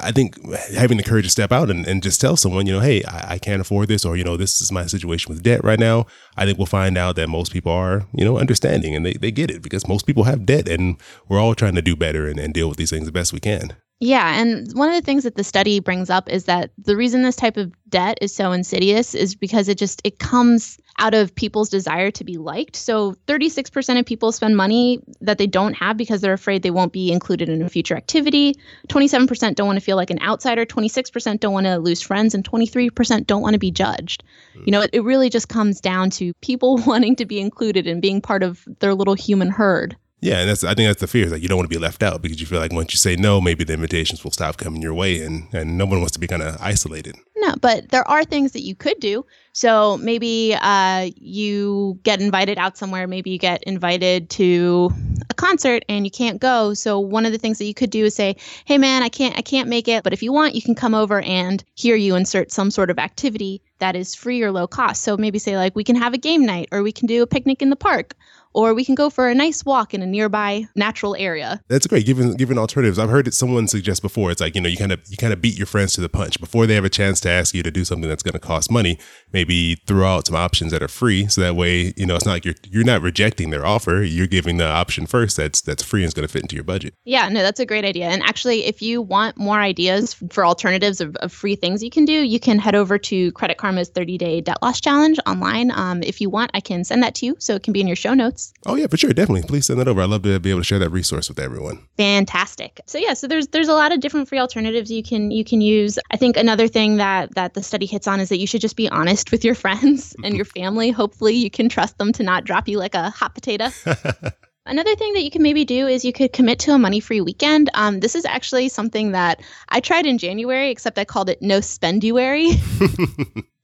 I 0.00 0.12
think 0.12 0.36
having 0.74 0.96
the 0.96 1.02
courage 1.02 1.26
to 1.26 1.30
step 1.30 1.52
out 1.52 1.70
and, 1.70 1.86
and 1.86 2.02
just 2.02 2.20
tell 2.20 2.36
someone, 2.36 2.66
you 2.66 2.72
know, 2.72 2.80
hey, 2.80 3.04
I, 3.04 3.34
I, 3.34 3.38
can't 3.38 3.60
afford 3.60 3.88
this, 3.88 4.04
or, 4.04 4.16
you 4.16 4.24
know, 4.24 4.36
this 4.36 4.62
is 4.62 4.72
my 4.72 4.86
situation 4.86 5.32
with 5.32 5.42
debt 5.42 5.62
right 5.62 5.78
now. 5.78 6.06
I 6.36 6.46
think 6.46 6.58
we'll 6.58 6.66
find 6.66 6.96
out 6.96 7.16
that 7.16 7.28
most 7.28 7.52
people 7.52 7.70
are, 7.70 8.06
you 8.14 8.24
know, 8.24 8.38
understanding 8.38 8.96
and 8.96 9.04
they, 9.04 9.12
they 9.12 9.30
get 9.30 9.50
it 9.50 9.62
because 9.62 9.86
most 9.86 10.06
people 10.06 10.24
have 10.24 10.46
debt 10.46 10.68
and 10.68 10.96
we're 11.28 11.38
all 11.40 11.54
trying 11.54 11.74
to 11.74 11.82
do 11.82 11.96
better 11.96 12.26
and, 12.26 12.40
and 12.40 12.54
deal 12.54 12.68
with 12.68 12.78
these 12.78 12.90
things 12.90 13.04
the 13.04 13.12
best 13.12 13.32
we 13.32 13.40
can. 13.40 13.76
Yeah. 14.00 14.40
And 14.40 14.70
one 14.74 14.88
of 14.88 14.94
the 14.94 15.02
things 15.02 15.22
that 15.22 15.36
the 15.36 15.44
study 15.44 15.80
brings 15.80 16.10
up 16.10 16.28
is 16.28 16.44
that 16.44 16.70
the 16.78 16.96
reason 16.96 17.22
this 17.22 17.36
type 17.36 17.56
of 17.56 17.72
debt 17.88 18.18
is 18.20 18.34
so 18.34 18.52
insidious 18.52 19.14
is 19.14 19.34
because 19.34 19.68
it 19.68 19.78
just 19.78 20.02
it 20.04 20.18
comes 20.18 20.78
out 20.98 21.14
of 21.14 21.34
people's 21.34 21.68
desire 21.68 22.10
to 22.10 22.24
be 22.24 22.36
liked. 22.36 22.76
So 22.76 23.14
36% 23.26 23.98
of 23.98 24.06
people 24.06 24.30
spend 24.32 24.56
money 24.56 25.00
that 25.20 25.38
they 25.38 25.46
don't 25.46 25.74
have 25.74 25.96
because 25.96 26.20
they're 26.20 26.32
afraid 26.32 26.62
they 26.62 26.70
won't 26.70 26.92
be 26.92 27.12
included 27.12 27.48
in 27.48 27.62
a 27.62 27.68
future 27.68 27.96
activity. 27.96 28.54
27% 28.88 29.54
don't 29.54 29.66
want 29.66 29.78
to 29.78 29.84
feel 29.84 29.96
like 29.96 30.10
an 30.10 30.20
outsider. 30.22 30.66
26% 30.66 31.40
don't 31.40 31.52
want 31.52 31.66
to 31.66 31.78
lose 31.78 32.00
friends. 32.00 32.34
And 32.34 32.48
23% 32.48 33.26
don't 33.26 33.42
want 33.42 33.54
to 33.54 33.58
be 33.58 33.70
judged. 33.70 34.22
You 34.64 34.70
know, 34.72 34.82
it, 34.82 34.90
it 34.92 35.00
really 35.00 35.30
just 35.30 35.48
comes 35.48 35.80
down 35.80 36.10
to 36.10 36.32
people 36.42 36.76
wanting 36.86 37.16
to 37.16 37.26
be 37.26 37.40
included 37.40 37.86
and 37.86 38.02
being 38.02 38.20
part 38.20 38.42
of 38.42 38.64
their 38.80 38.94
little 38.94 39.14
human 39.14 39.48
herd. 39.48 39.96
Yeah, 40.24 40.38
and 40.38 40.48
that's 40.48 40.64
I 40.64 40.72
think 40.72 40.88
that's 40.88 41.02
the 41.02 41.06
fear 41.06 41.26
is 41.26 41.32
like 41.32 41.42
you 41.42 41.48
don't 41.48 41.58
want 41.58 41.70
to 41.70 41.76
be 41.76 41.78
left 41.78 42.02
out 42.02 42.22
because 42.22 42.40
you 42.40 42.46
feel 42.46 42.58
like 42.58 42.72
once 42.72 42.94
you 42.94 42.96
say 42.96 43.14
no, 43.14 43.42
maybe 43.42 43.62
the 43.62 43.74
invitations 43.74 44.24
will 44.24 44.30
stop 44.30 44.56
coming 44.56 44.80
your 44.80 44.94
way, 44.94 45.20
and 45.20 45.52
and 45.52 45.76
no 45.76 45.84
one 45.84 45.98
wants 45.98 46.12
to 46.12 46.18
be 46.18 46.26
kind 46.26 46.42
of 46.42 46.56
isolated. 46.62 47.14
No, 47.36 47.54
but 47.60 47.90
there 47.90 48.08
are 48.08 48.24
things 48.24 48.52
that 48.52 48.62
you 48.62 48.74
could 48.74 48.98
do. 49.00 49.26
So 49.52 49.98
maybe 49.98 50.56
uh, 50.58 51.10
you 51.16 52.00
get 52.04 52.22
invited 52.22 52.56
out 52.56 52.78
somewhere. 52.78 53.06
Maybe 53.06 53.32
you 53.32 53.38
get 53.38 53.62
invited 53.64 54.30
to 54.30 54.90
a 55.28 55.34
concert 55.34 55.84
and 55.90 56.06
you 56.06 56.10
can't 56.10 56.40
go. 56.40 56.72
So 56.72 56.98
one 56.98 57.26
of 57.26 57.32
the 57.32 57.38
things 57.38 57.58
that 57.58 57.66
you 57.66 57.74
could 57.74 57.90
do 57.90 58.06
is 58.06 58.14
say, 58.14 58.36
"Hey, 58.64 58.78
man, 58.78 59.02
I 59.02 59.10
can't 59.10 59.36
I 59.36 59.42
can't 59.42 59.68
make 59.68 59.88
it, 59.88 60.04
but 60.04 60.14
if 60.14 60.22
you 60.22 60.32
want, 60.32 60.54
you 60.54 60.62
can 60.62 60.74
come 60.74 60.94
over 60.94 61.20
and 61.20 61.62
hear 61.74 61.96
you 61.96 62.16
insert 62.16 62.50
some 62.50 62.70
sort 62.70 62.88
of 62.88 62.98
activity 62.98 63.60
that 63.78 63.94
is 63.94 64.14
free 64.14 64.42
or 64.42 64.50
low 64.50 64.66
cost." 64.66 65.02
So 65.02 65.18
maybe 65.18 65.38
say 65.38 65.58
like, 65.58 65.76
"We 65.76 65.84
can 65.84 65.96
have 65.96 66.14
a 66.14 66.18
game 66.18 66.46
night, 66.46 66.70
or 66.72 66.82
we 66.82 66.92
can 66.92 67.08
do 67.08 67.22
a 67.22 67.26
picnic 67.26 67.60
in 67.60 67.68
the 67.68 67.76
park." 67.76 68.14
Or 68.54 68.72
we 68.72 68.84
can 68.84 68.94
go 68.94 69.10
for 69.10 69.28
a 69.28 69.34
nice 69.34 69.64
walk 69.64 69.92
in 69.92 70.02
a 70.02 70.06
nearby 70.06 70.66
natural 70.74 71.16
area. 71.18 71.60
That's 71.68 71.86
great. 71.86 72.06
Given 72.06 72.34
given 72.36 72.56
alternatives, 72.56 72.98
I've 72.98 73.10
heard 73.10 73.28
it 73.28 73.34
someone 73.34 73.68
suggest 73.68 74.00
before. 74.00 74.30
It's 74.30 74.40
like 74.40 74.54
you 74.54 74.60
know 74.60 74.68
you 74.68 74.76
kind 74.76 74.92
of 74.92 75.00
you 75.08 75.16
kind 75.16 75.32
of 75.32 75.40
beat 75.40 75.58
your 75.58 75.66
friends 75.66 75.92
to 75.94 76.00
the 76.00 76.08
punch 76.08 76.40
before 76.40 76.66
they 76.66 76.74
have 76.74 76.84
a 76.84 76.90
chance 76.90 77.20
to 77.20 77.30
ask 77.30 77.54
you 77.54 77.62
to 77.62 77.70
do 77.70 77.84
something 77.84 78.08
that's 78.08 78.22
going 78.22 78.32
to 78.32 78.38
cost 78.38 78.70
money. 78.70 78.98
Maybe 79.32 79.76
throw 79.86 80.06
out 80.06 80.26
some 80.26 80.36
options 80.36 80.72
that 80.72 80.82
are 80.82 80.88
free, 80.88 81.26
so 81.26 81.40
that 81.40 81.56
way 81.56 81.92
you 81.96 82.06
know 82.06 82.14
it's 82.16 82.24
not 82.24 82.32
like 82.32 82.44
you're 82.44 82.54
you're 82.68 82.84
not 82.84 83.02
rejecting 83.02 83.50
their 83.50 83.66
offer. 83.66 84.02
You're 84.02 84.26
giving 84.26 84.56
the 84.56 84.66
option 84.66 85.06
first 85.06 85.36
that's 85.36 85.60
that's 85.60 85.82
free 85.82 86.02
and 86.02 86.08
is 86.08 86.14
going 86.14 86.26
to 86.26 86.32
fit 86.32 86.42
into 86.42 86.54
your 86.54 86.64
budget. 86.64 86.94
Yeah, 87.04 87.28
no, 87.28 87.42
that's 87.42 87.60
a 87.60 87.66
great 87.66 87.84
idea. 87.84 88.06
And 88.06 88.22
actually, 88.22 88.64
if 88.64 88.80
you 88.80 89.02
want 89.02 89.36
more 89.36 89.60
ideas 89.60 90.14
for 90.30 90.46
alternatives 90.46 91.00
of, 91.00 91.16
of 91.16 91.32
free 91.32 91.56
things 91.56 91.82
you 91.82 91.90
can 91.90 92.04
do, 92.04 92.12
you 92.12 92.38
can 92.38 92.58
head 92.58 92.74
over 92.74 92.98
to 92.98 93.32
Credit 93.32 93.58
Karma's 93.58 93.88
30 93.88 94.18
Day 94.18 94.40
Debt 94.40 94.58
Loss 94.62 94.80
Challenge 94.80 95.18
online. 95.26 95.70
Um, 95.72 96.02
if 96.02 96.20
you 96.20 96.30
want, 96.30 96.50
I 96.54 96.60
can 96.60 96.84
send 96.84 97.02
that 97.02 97.14
to 97.16 97.26
you, 97.26 97.36
so 97.38 97.54
it 97.54 97.62
can 97.62 97.72
be 97.72 97.80
in 97.80 97.86
your 97.86 97.96
show 97.96 98.14
notes. 98.14 98.43
Oh 98.66 98.74
yeah, 98.74 98.86
for 98.86 98.96
sure 98.96 99.12
definitely. 99.12 99.42
Please 99.46 99.66
send 99.66 99.80
that 99.80 99.88
over. 99.88 100.00
I'd 100.00 100.10
love 100.10 100.22
to 100.22 100.38
be 100.40 100.50
able 100.50 100.60
to 100.60 100.64
share 100.64 100.78
that 100.78 100.90
resource 100.90 101.28
with 101.28 101.38
everyone. 101.38 101.86
Fantastic. 101.96 102.80
So 102.86 102.98
yeah, 102.98 103.14
so 103.14 103.26
there's 103.26 103.48
there's 103.48 103.68
a 103.68 103.74
lot 103.74 103.92
of 103.92 104.00
different 104.00 104.28
free 104.28 104.38
alternatives 104.38 104.90
you 104.90 105.02
can 105.02 105.30
you 105.30 105.44
can 105.44 105.60
use. 105.60 105.98
I 106.10 106.16
think 106.16 106.36
another 106.36 106.68
thing 106.68 106.96
that 106.96 107.34
that 107.34 107.54
the 107.54 107.62
study 107.62 107.86
hits 107.86 108.06
on 108.06 108.20
is 108.20 108.28
that 108.28 108.38
you 108.38 108.46
should 108.46 108.60
just 108.60 108.76
be 108.76 108.88
honest 108.88 109.30
with 109.32 109.44
your 109.44 109.54
friends 109.64 110.14
and 110.24 110.36
your 110.36 110.44
family. 110.56 110.90
Hopefully, 110.90 111.34
you 111.34 111.50
can 111.50 111.68
trust 111.68 111.98
them 111.98 112.12
to 112.12 112.22
not 112.22 112.44
drop 112.44 112.68
you 112.68 112.78
like 112.78 112.94
a 112.94 113.10
hot 113.10 113.34
potato. 113.34 113.68
Another 114.66 114.96
thing 114.96 115.12
that 115.12 115.22
you 115.22 115.30
can 115.30 115.42
maybe 115.42 115.66
do 115.66 115.86
is 115.86 116.06
you 116.06 116.12
could 116.12 116.32
commit 116.32 116.58
to 116.60 116.72
a 116.72 116.78
money 116.78 116.98
free 116.98 117.20
weekend. 117.20 117.68
Um, 117.74 118.00
this 118.00 118.14
is 118.14 118.24
actually 118.24 118.70
something 118.70 119.12
that 119.12 119.42
I 119.68 119.80
tried 119.80 120.06
in 120.06 120.16
January, 120.16 120.70
except 120.70 120.98
I 120.98 121.04
called 121.04 121.28
it 121.28 121.42
no 121.42 121.60
spenduary. 121.60 122.52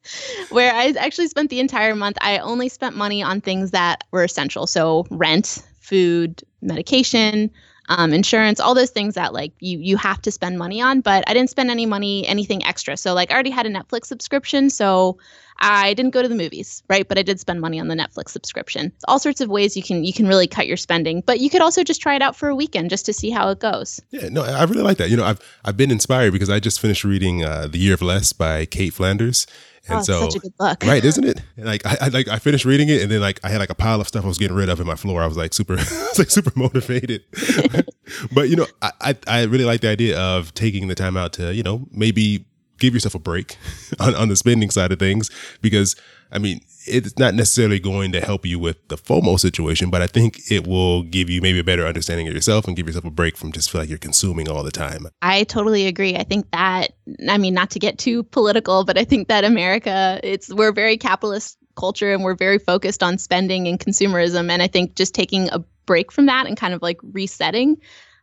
where 0.50 0.72
I 0.74 0.94
actually 0.98 1.28
spent 1.28 1.50
the 1.50 1.60
entire 1.60 1.94
month. 1.94 2.16
I 2.20 2.38
only 2.38 2.68
spent 2.68 2.96
money 2.96 3.22
on 3.22 3.40
things 3.40 3.70
that 3.72 4.04
were 4.10 4.24
essential. 4.24 4.66
So 4.66 5.06
rent, 5.10 5.62
food, 5.80 6.42
medication, 6.62 7.50
um, 7.88 8.12
insurance, 8.12 8.60
all 8.60 8.74
those 8.74 8.90
things 8.90 9.14
that 9.16 9.32
like 9.32 9.52
you 9.58 9.78
you 9.80 9.96
have 9.96 10.22
to 10.22 10.30
spend 10.30 10.58
money 10.58 10.80
on. 10.80 11.00
But 11.00 11.24
I 11.26 11.34
didn't 11.34 11.50
spend 11.50 11.70
any 11.70 11.86
money, 11.86 12.26
anything 12.26 12.64
extra. 12.64 12.96
So 12.96 13.14
like 13.14 13.30
I 13.30 13.34
already 13.34 13.50
had 13.50 13.66
a 13.66 13.70
Netflix 13.70 14.06
subscription, 14.06 14.70
so 14.70 15.18
I 15.60 15.94
didn't 15.94 16.12
go 16.12 16.22
to 16.22 16.28
the 16.28 16.34
movies, 16.34 16.82
right? 16.88 17.06
But 17.06 17.18
I 17.18 17.22
did 17.22 17.38
spend 17.38 17.60
money 17.60 17.78
on 17.78 17.88
the 17.88 17.94
Netflix 17.94 18.30
subscription. 18.30 18.86
It's 18.86 19.04
all 19.08 19.18
sorts 19.18 19.40
of 19.40 19.48
ways 19.48 19.76
you 19.76 19.82
can 19.82 20.04
you 20.04 20.12
can 20.12 20.26
really 20.26 20.46
cut 20.46 20.66
your 20.66 20.76
spending. 20.76 21.22
But 21.26 21.40
you 21.40 21.50
could 21.50 21.60
also 21.60 21.84
just 21.84 22.00
try 22.00 22.14
it 22.14 22.22
out 22.22 22.36
for 22.36 22.48
a 22.48 22.54
weekend 22.54 22.90
just 22.90 23.06
to 23.06 23.12
see 23.12 23.30
how 23.30 23.48
it 23.50 23.58
goes. 23.58 24.00
Yeah, 24.10 24.28
no, 24.30 24.42
I 24.42 24.64
really 24.64 24.82
like 24.82 24.96
that. 24.98 25.10
You 25.10 25.16
know, 25.16 25.24
I've 25.24 25.40
I've 25.64 25.76
been 25.76 25.90
inspired 25.90 26.32
because 26.32 26.50
I 26.50 26.60
just 26.60 26.80
finished 26.80 27.04
reading 27.04 27.44
uh, 27.44 27.66
The 27.66 27.78
Year 27.78 27.94
of 27.94 28.02
Less 28.02 28.32
by 28.32 28.66
Cait 28.66 28.94
Flanders. 28.94 29.46
And 29.88 30.00
oh, 30.00 30.02
so, 30.02 30.20
such 30.20 30.36
a 30.36 30.38
good 30.40 30.56
book, 30.58 30.82
right? 30.86 31.02
Isn't 31.02 31.24
it? 31.24 31.42
And 31.56 31.66
like 31.66 31.84
I, 31.86 31.96
I, 32.02 32.08
like 32.08 32.28
I 32.28 32.38
finished 32.38 32.64
reading 32.64 32.88
it, 32.88 33.02
and 33.02 33.10
then 33.10 33.20
like 33.20 33.40
I 33.42 33.48
had 33.48 33.58
like 33.58 33.70
a 33.70 33.74
pile 33.74 34.00
of 34.00 34.08
stuff 34.08 34.24
I 34.24 34.28
was 34.28 34.38
getting 34.38 34.56
rid 34.56 34.68
of 34.68 34.78
in 34.78 34.86
my 34.86 34.94
floor. 34.94 35.22
I 35.22 35.26
was 35.26 35.36
like 35.36 35.54
super, 35.54 35.74
was 35.76 36.18
like 36.18 36.30
super 36.30 36.52
motivated. 36.54 37.24
but 38.32 38.50
you 38.50 38.56
know, 38.56 38.66
I, 38.82 38.92
I 39.00 39.16
I 39.26 39.42
really 39.44 39.64
like 39.64 39.80
the 39.80 39.88
idea 39.88 40.18
of 40.18 40.52
taking 40.52 40.88
the 40.88 40.94
time 40.94 41.16
out 41.16 41.32
to 41.34 41.54
you 41.54 41.62
know 41.62 41.86
maybe 41.92 42.44
give 42.80 42.94
yourself 42.94 43.14
a 43.14 43.20
break 43.20 43.56
on, 44.00 44.14
on 44.14 44.28
the 44.28 44.36
spending 44.36 44.70
side 44.70 44.90
of 44.90 44.98
things 44.98 45.30
because 45.62 45.94
I 46.32 46.38
mean, 46.38 46.60
it's 46.86 47.18
not 47.18 47.34
necessarily 47.34 47.78
going 47.78 48.12
to 48.12 48.20
help 48.20 48.46
you 48.46 48.58
with 48.58 48.88
the 48.88 48.96
FOMO 48.96 49.38
situation, 49.38 49.90
but 49.90 50.00
I 50.00 50.06
think 50.06 50.50
it 50.50 50.66
will 50.66 51.02
give 51.02 51.28
you 51.28 51.42
maybe 51.42 51.58
a 51.58 51.64
better 51.64 51.86
understanding 51.86 52.28
of 52.28 52.34
yourself 52.34 52.66
and 52.66 52.76
give 52.76 52.86
yourself 52.86 53.04
a 53.04 53.10
break 53.10 53.36
from 53.36 53.52
just 53.52 53.70
feel 53.70 53.80
like 53.80 53.88
you're 53.88 53.98
consuming 53.98 54.48
all 54.48 54.62
the 54.62 54.70
time. 54.70 55.06
I 55.22 55.44
totally 55.44 55.86
agree. 55.86 56.16
I 56.16 56.22
think 56.22 56.50
that 56.52 56.92
I 57.28 57.38
mean 57.38 57.54
not 57.54 57.70
to 57.70 57.78
get 57.78 57.98
too 57.98 58.22
political, 58.22 58.84
but 58.84 58.96
I 58.96 59.04
think 59.04 59.28
that 59.28 59.44
America 59.44 60.20
it's 60.22 60.52
we're 60.52 60.72
very 60.72 60.96
capitalist 60.96 61.58
culture 61.76 62.12
and 62.12 62.22
we're 62.22 62.34
very 62.34 62.58
focused 62.58 63.02
on 63.02 63.18
spending 63.18 63.66
and 63.66 63.78
consumerism 63.78 64.50
and 64.50 64.62
I 64.62 64.66
think 64.66 64.94
just 64.94 65.14
taking 65.14 65.48
a 65.50 65.64
break 65.86 66.12
from 66.12 66.26
that 66.26 66.46
and 66.46 66.56
kind 66.56 66.74
of 66.74 66.82
like 66.82 66.98
resetting 67.02 67.78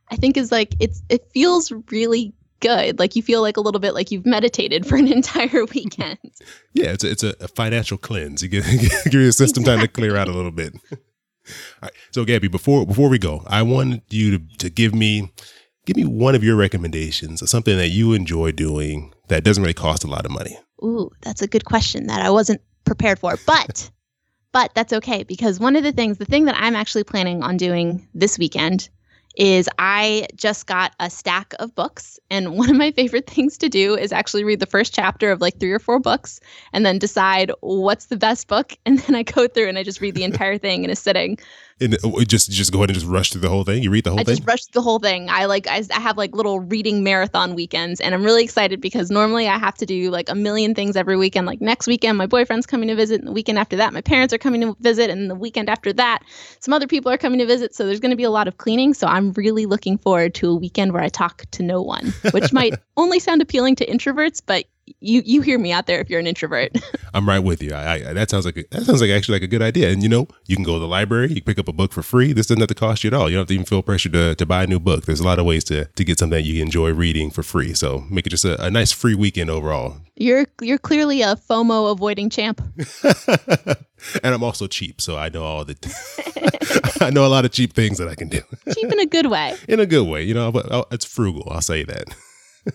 I 0.09 0.15
think 0.15 0.37
is 0.37 0.51
like 0.51 0.75
it's 0.79 1.01
it 1.09 1.29
feels 1.33 1.71
really 1.91 2.33
good. 2.59 2.99
Like 2.99 3.15
you 3.15 3.23
feel 3.23 3.41
like 3.41 3.57
a 3.57 3.61
little 3.61 3.79
bit 3.79 3.93
like 3.93 4.11
you've 4.11 4.25
meditated 4.25 4.85
for 4.85 4.95
an 4.95 5.07
entire 5.11 5.65
weekend. 5.65 6.17
yeah, 6.73 6.91
it's 6.91 7.03
a, 7.03 7.11
it's 7.11 7.23
a, 7.23 7.47
financial 7.49 7.97
cleanse. 7.97 8.41
You 8.41 8.49
get 8.49 8.65
give 9.05 9.13
your 9.13 9.31
system 9.31 9.61
exactly. 9.61 9.65
time 9.65 9.81
to 9.81 9.87
clear 9.87 10.17
out 10.17 10.27
a 10.27 10.33
little 10.33 10.51
bit. 10.51 10.75
All 10.91 10.97
right. 11.83 11.91
So 12.11 12.25
Gabby, 12.25 12.47
before 12.47 12.85
before 12.85 13.09
we 13.09 13.19
go, 13.19 13.43
I 13.47 13.61
wanted 13.61 14.01
you 14.09 14.37
to, 14.37 14.57
to 14.57 14.69
give 14.69 14.93
me 14.93 15.31
give 15.85 15.95
me 15.95 16.05
one 16.05 16.35
of 16.35 16.43
your 16.43 16.55
recommendations 16.55 17.41
of 17.41 17.49
something 17.49 17.77
that 17.77 17.89
you 17.89 18.13
enjoy 18.13 18.51
doing 18.51 19.13
that 19.29 19.43
doesn't 19.43 19.63
really 19.63 19.73
cost 19.73 20.03
a 20.03 20.07
lot 20.07 20.25
of 20.25 20.31
money. 20.31 20.57
Ooh, 20.83 21.09
that's 21.21 21.41
a 21.41 21.47
good 21.47 21.65
question 21.65 22.07
that 22.07 22.21
I 22.21 22.29
wasn't 22.29 22.61
prepared 22.85 23.19
for. 23.19 23.35
But 23.45 23.89
but 24.51 24.71
that's 24.73 24.93
okay 24.93 25.23
because 25.23 25.59
one 25.59 25.75
of 25.75 25.83
the 25.83 25.91
things, 25.91 26.17
the 26.17 26.25
thing 26.25 26.45
that 26.45 26.55
I'm 26.57 26.75
actually 26.75 27.03
planning 27.03 27.43
on 27.43 27.57
doing 27.57 28.07
this 28.13 28.37
weekend 28.37 28.89
is 29.37 29.69
I 29.77 30.27
just 30.35 30.65
got 30.65 30.93
a 30.99 31.09
stack 31.09 31.53
of 31.59 31.73
books. 31.75 32.19
And 32.29 32.51
one 32.57 32.69
of 32.69 32.75
my 32.75 32.91
favorite 32.91 33.29
things 33.29 33.57
to 33.59 33.69
do 33.69 33.95
is 33.95 34.11
actually 34.11 34.43
read 34.43 34.59
the 34.59 34.65
first 34.65 34.93
chapter 34.93 35.31
of 35.31 35.39
like 35.41 35.59
three 35.59 35.71
or 35.71 35.79
four 35.79 35.99
books 35.99 36.39
and 36.73 36.85
then 36.85 36.99
decide 36.99 37.51
what's 37.61 38.07
the 38.07 38.17
best 38.17 38.47
book. 38.47 38.73
And 38.85 38.99
then 38.99 39.15
I 39.15 39.23
go 39.23 39.47
through 39.47 39.67
and 39.67 39.77
I 39.77 39.83
just 39.83 40.01
read 40.01 40.15
the 40.15 40.23
entire 40.23 40.57
thing 40.57 40.83
in 40.83 40.89
a 40.89 40.95
sitting 40.95 41.37
and 41.79 41.97
uh, 42.03 42.23
just 42.23 42.51
just 42.51 42.71
go 42.71 42.79
ahead 42.79 42.89
and 42.89 42.99
just 42.99 43.09
rush 43.09 43.31
through 43.31 43.41
the 43.41 43.49
whole 43.49 43.63
thing. 43.63 43.83
You 43.83 43.91
read 43.91 44.03
the 44.03 44.11
whole 44.11 44.19
I 44.19 44.23
thing. 44.23 44.33
I 44.33 44.35
just 44.35 44.47
rush 44.47 44.65
the 44.65 44.81
whole 44.81 44.99
thing. 44.99 45.29
I 45.29 45.45
like 45.45 45.67
I, 45.67 45.83
I 45.93 45.99
have 45.99 46.17
like 46.17 46.35
little 46.35 46.59
reading 46.59 47.03
marathon 47.03 47.55
weekends, 47.55 48.01
and 48.01 48.15
I'm 48.15 48.23
really 48.23 48.43
excited 48.43 48.81
because 48.81 49.11
normally 49.11 49.47
I 49.47 49.57
have 49.57 49.75
to 49.75 49.85
do 49.85 50.09
like 50.09 50.29
a 50.29 50.35
million 50.35 50.73
things 50.73 50.95
every 50.95 51.17
weekend. 51.17 51.45
Like 51.45 51.61
next 51.61 51.87
weekend, 51.87 52.17
my 52.17 52.25
boyfriend's 52.25 52.65
coming 52.65 52.89
to 52.89 52.95
visit, 52.95 53.19
and 53.19 53.27
the 53.27 53.33
weekend 53.33 53.59
after 53.59 53.75
that, 53.75 53.93
my 53.93 54.01
parents 54.01 54.33
are 54.33 54.37
coming 54.37 54.61
to 54.61 54.75
visit, 54.79 55.09
and 55.09 55.29
the 55.29 55.35
weekend 55.35 55.69
after 55.69 55.93
that, 55.93 56.23
some 56.59 56.73
other 56.73 56.87
people 56.87 57.11
are 57.11 57.17
coming 57.17 57.39
to 57.39 57.45
visit. 57.45 57.75
So 57.75 57.85
there's 57.85 57.99
going 57.99 58.11
to 58.11 58.17
be 58.17 58.23
a 58.23 58.31
lot 58.31 58.47
of 58.47 58.57
cleaning. 58.57 58.93
So 58.93 59.07
I'm 59.07 59.31
really 59.33 59.65
looking 59.65 59.97
forward 59.97 60.33
to 60.35 60.49
a 60.49 60.55
weekend 60.55 60.93
where 60.93 61.03
I 61.03 61.09
talk 61.09 61.45
to 61.51 61.63
no 61.63 61.81
one, 61.81 62.13
which 62.31 62.53
might 62.57 62.73
only 62.95 63.19
sound 63.19 63.41
appealing 63.41 63.75
to 63.77 63.85
introverts, 63.85 64.41
but 64.45 64.65
you 64.99 65.21
you 65.25 65.41
hear 65.41 65.59
me 65.59 65.71
out 65.71 65.85
there 65.85 65.99
if 65.99 66.09
you're 66.09 66.19
an 66.19 66.27
introvert. 66.27 66.71
I'm 67.13 67.27
right 67.27 67.39
with 67.39 67.61
you. 67.61 67.73
I, 67.73 67.95
I, 67.95 68.13
that 68.13 68.29
sounds 68.29 68.45
like 68.45 68.57
a, 68.57 68.63
that 68.71 68.83
sounds 68.83 69.01
like 69.01 69.09
actually 69.09 69.35
like 69.35 69.43
a 69.43 69.47
good 69.47 69.61
idea. 69.61 69.89
And 69.89 70.03
you 70.03 70.09
know, 70.09 70.27
you 70.45 70.55
can 70.55 70.63
go 70.63 70.73
to 70.73 70.79
the 70.79 70.87
library, 70.87 71.29
you 71.29 71.35
can 71.35 71.43
pick 71.43 71.59
up 71.59 71.67
a 71.67 71.73
book 71.73 71.91
for 71.91 72.01
free. 72.01 72.33
This 72.33 72.47
doesn't 72.47 72.61
have 72.61 72.69
to 72.69 72.75
cost 72.75 73.03
you 73.03 73.09
at 73.09 73.13
all. 73.13 73.29
You 73.29 73.35
don't 73.35 73.41
have 73.41 73.47
to 73.47 73.53
even 73.53 73.65
feel 73.65 73.81
pressure 73.81 74.09
to, 74.09 74.35
to 74.35 74.45
buy 74.45 74.63
a 74.63 74.67
new 74.67 74.79
book. 74.79 75.05
There's 75.05 75.19
a 75.19 75.25
lot 75.25 75.39
of 75.39 75.45
ways 75.45 75.63
to 75.65 75.85
to 75.85 76.03
get 76.03 76.19
something 76.19 76.37
that 76.37 76.43
you 76.43 76.61
enjoy 76.61 76.93
reading 76.93 77.29
for 77.31 77.43
free. 77.43 77.73
So 77.73 78.05
make 78.09 78.25
it 78.27 78.29
just 78.29 78.45
a, 78.45 78.63
a 78.63 78.71
nice 78.71 78.91
free 78.91 79.15
weekend 79.15 79.49
overall. 79.49 79.97
You're 80.15 80.47
you're 80.61 80.79
clearly 80.79 81.21
a 81.21 81.35
FOMO 81.35 81.91
avoiding 81.91 82.29
champ. 82.29 82.61
and 84.23 84.33
I'm 84.33 84.43
also 84.43 84.67
cheap, 84.67 85.01
so 85.01 85.17
I 85.17 85.29
know 85.29 85.43
all 85.43 85.65
the 85.65 85.75
I 87.01 87.09
know 87.09 87.25
a 87.25 87.29
lot 87.29 87.45
of 87.45 87.51
cheap 87.51 87.73
things 87.73 87.97
that 87.97 88.07
I 88.07 88.15
can 88.15 88.29
do. 88.29 88.41
cheap 88.73 88.91
in 88.91 88.99
a 88.99 89.05
good 89.05 89.27
way. 89.27 89.55
In 89.67 89.79
a 89.79 89.85
good 89.85 90.07
way, 90.07 90.23
you 90.23 90.33
know. 90.33 90.51
But 90.51 90.71
oh, 90.71 90.85
it's 90.91 91.05
frugal. 91.05 91.47
I'll 91.51 91.61
say 91.61 91.83
that. 91.83 92.07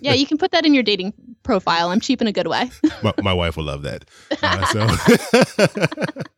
Yeah, 0.00 0.12
you 0.12 0.26
can 0.26 0.38
put 0.38 0.50
that 0.52 0.64
in 0.64 0.74
your 0.74 0.82
dating 0.82 1.12
profile. 1.42 1.90
I'm 1.90 2.00
cheap 2.00 2.20
in 2.20 2.26
a 2.26 2.32
good 2.32 2.46
way. 2.46 2.70
my, 3.02 3.12
my 3.22 3.32
wife 3.32 3.56
will 3.56 3.64
love 3.64 3.82
that. 3.82 4.04
Uh, 4.42 4.66
so. 4.66 6.22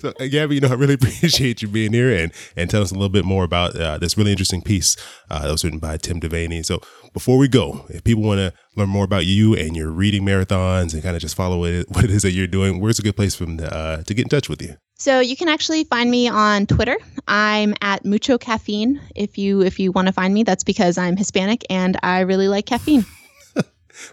So, 0.00 0.12
uh, 0.20 0.26
Gabby, 0.26 0.56
you 0.56 0.60
know, 0.60 0.68
I 0.68 0.74
really 0.74 0.94
appreciate 1.00 1.62
you 1.62 1.68
being 1.68 1.92
here 1.92 2.10
and 2.10 2.32
and 2.56 2.68
tell 2.68 2.82
us 2.82 2.90
a 2.90 2.94
little 2.94 3.08
bit 3.08 3.24
more 3.24 3.44
about 3.44 3.76
uh, 3.76 3.98
this 3.98 4.18
really 4.18 4.32
interesting 4.32 4.62
piece 4.62 4.96
uh, 5.30 5.42
that 5.42 5.50
was 5.50 5.64
written 5.64 5.78
by 5.78 5.96
Tim 5.96 6.20
Devaney. 6.20 6.64
So, 6.64 6.80
before 7.12 7.38
we 7.38 7.48
go, 7.48 7.86
if 7.88 8.02
people 8.02 8.24
want 8.24 8.38
to 8.38 8.52
learn 8.76 8.88
more 8.88 9.04
about 9.04 9.26
you 9.26 9.54
and 9.54 9.76
your 9.76 9.90
reading 9.90 10.24
marathons 10.24 10.92
and 10.92 11.02
kind 11.02 11.14
of 11.14 11.22
just 11.22 11.36
follow 11.36 11.60
what 11.60 11.70
it, 11.70 11.86
what 11.90 12.04
it 12.04 12.10
is 12.10 12.22
that 12.22 12.32
you're 12.32 12.46
doing, 12.46 12.80
where's 12.80 12.98
a 12.98 13.02
good 13.02 13.16
place 13.16 13.36
for 13.36 13.46
them 13.46 13.58
to, 13.58 13.74
uh, 13.74 14.02
to 14.02 14.14
get 14.14 14.24
in 14.24 14.28
touch 14.28 14.48
with 14.48 14.60
you? 14.60 14.74
So 15.00 15.18
you 15.18 15.34
can 15.34 15.48
actually 15.48 15.84
find 15.84 16.10
me 16.10 16.28
on 16.28 16.66
Twitter. 16.66 16.98
I'm 17.26 17.74
at 17.80 18.04
mucho 18.04 18.36
caffeine. 18.36 19.00
If 19.16 19.38
you 19.38 19.62
if 19.62 19.80
you 19.80 19.92
want 19.92 20.08
to 20.08 20.12
find 20.12 20.34
me, 20.34 20.42
that's 20.42 20.62
because 20.62 20.98
I'm 20.98 21.16
Hispanic 21.16 21.64
and 21.70 21.96
I 22.02 22.20
really 22.20 22.48
like 22.48 22.66
caffeine. 22.66 23.06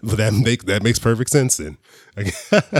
well, 0.02 0.16
that 0.16 0.32
make 0.32 0.64
that 0.64 0.82
makes 0.82 0.98
perfect 0.98 1.28
sense 1.28 1.58
then. 1.58 1.76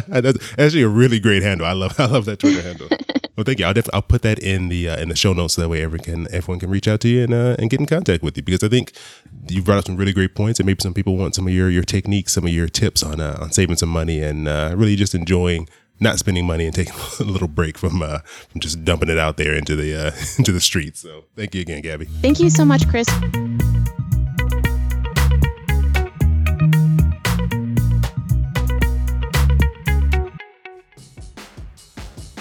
That's 0.09 0.39
actually 0.59 0.83
a 0.83 0.89
really 0.89 1.21
great 1.21 1.43
handle. 1.43 1.67
I 1.67 1.73
love 1.73 2.01
I 2.01 2.07
love 2.07 2.25
that 2.25 2.39
Twitter 2.41 2.63
handle. 2.63 2.89
Well, 3.37 3.45
thank 3.45 3.61
you. 3.61 3.67
I'll 3.67 3.73
def- 3.73 3.89
I'll 3.93 4.03
put 4.03 4.23
that 4.23 4.41
in 4.41 4.69
the 4.69 4.89
uh, 4.89 4.97
in 4.97 5.11
the 5.11 5.15
show 5.15 5.33
notes 5.33 5.55
so 5.55 5.63
that 5.63 5.69
way 5.69 5.81
everyone 5.81 6.05
can 6.05 6.35
everyone 6.35 6.59
can 6.59 6.71
reach 6.71 6.89
out 6.89 6.99
to 7.03 7.09
you 7.09 7.23
and 7.23 7.33
uh, 7.33 7.55
and 7.57 7.71
get 7.71 7.79
in 7.79 7.87
contact 7.87 8.25
with 8.25 8.37
you 8.37 8.43
because 8.43 8.65
I 8.65 8.69
think 8.69 8.95
you 9.49 9.63
brought 9.63 9.79
up 9.79 9.87
some 9.87 9.97
really 9.97 10.13
great 10.13 10.35
points 10.35 10.59
and 10.59 10.67
maybe 10.67 10.81
some 10.83 10.93
people 10.93 11.17
want 11.17 11.37
some 11.37 11.47
of 11.47 11.53
your 11.53 11.71
your 11.71 11.85
techniques, 11.85 12.33
some 12.33 12.45
of 12.45 12.51
your 12.51 12.67
tips 12.67 13.01
on 13.05 13.21
uh, 13.21 13.39
on 13.41 13.53
saving 13.53 13.77
some 13.77 13.91
money 13.91 14.21
and 14.21 14.49
uh, 14.49 14.75
really 14.77 14.97
just 14.97 15.15
enjoying 15.15 15.69
not 16.01 16.19
spending 16.19 16.47
money 16.47 16.67
and 16.67 16.75
taking 16.75 16.95
a 17.21 17.25
little 17.25 17.49
break 17.49 17.79
from 17.79 18.03
uh, 18.03 18.19
from 18.51 18.61
just 18.61 18.85
dumping 18.85 19.09
it 19.09 19.19
out 19.19 19.37
there 19.37 19.55
into 19.55 19.77
the 19.77 19.95
uh, 19.95 20.11
into 20.39 20.53
the 20.53 20.61
streets. 20.61 21.01
So 21.01 21.25
thank 21.37 21.55
you 21.55 21.61
again, 21.61 21.83
Gabby. 21.83 22.07
Thank 22.07 22.41
you 22.41 22.51
so 22.51 22.65
much, 22.65 22.89
Chris. 22.89 23.09